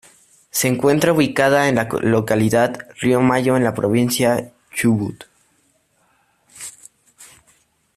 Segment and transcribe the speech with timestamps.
[0.49, 5.25] Se encuentra ubicada en la localidad de Río Mayo en la provincia del Chubut.